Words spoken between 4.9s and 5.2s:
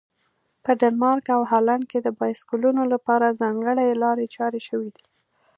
دي.